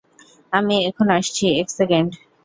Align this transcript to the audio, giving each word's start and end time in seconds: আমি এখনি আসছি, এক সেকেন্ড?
আমি 0.53 0.75
এখনি 0.89 1.11
আসছি, 1.17 1.45
এক 1.61 1.67
সেকেন্ড? 1.77 2.09